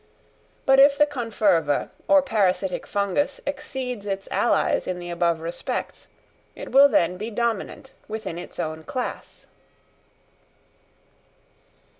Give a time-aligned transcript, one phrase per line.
[0.65, 6.07] But if the conferva or parasitic fungus exceeds its allies in the above respects,
[6.55, 9.45] it will then be dominant within its own class.